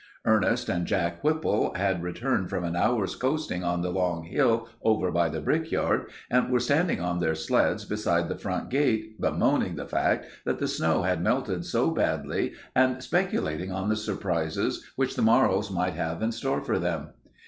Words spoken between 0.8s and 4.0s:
Jack Whipple had returned from an hour's coasting on the